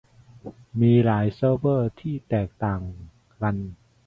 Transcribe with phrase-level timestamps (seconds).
[0.81, 2.81] มีหลายเซิร์ฟเวอร์ที่ต่างคนต่าง
[3.41, 3.57] รัน